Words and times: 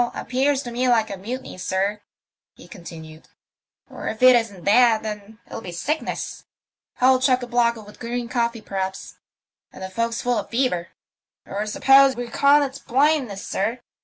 Appears 0.15 0.63
to 0.63 0.71
me 0.71 0.87
like 0.87 1.11
a 1.11 1.15
mutiny, 1.15 1.59
sir," 1.59 2.01
he 2.55 2.67
continued." 2.67 3.27
Or 3.87 4.07
if 4.07 4.23
it 4.23 4.35
isn't 4.35 4.63
that, 4.65 5.03
then 5.03 5.37
it'll 5.45 5.61
be 5.61 5.71
sickness. 5.71 6.45
Hold 6.95 7.21
chock 7.21 7.43
a 7.43 7.45
block 7.45 7.75
with 7.75 7.99
green 7.99 8.27
coffee, 8.27 8.61
perhaps, 8.63 9.17
and 9.71 9.83
the 9.83 9.89
fo'ksle 9.89 10.23
full 10.23 10.39
of 10.39 10.49
fever. 10.49 10.87
Or 11.45 11.67
suppose 11.67 12.15
you 12.17 12.23
reckon 12.23 12.63
it's 12.63 12.79
blindness, 12.79 13.47
sir? 13.47 13.81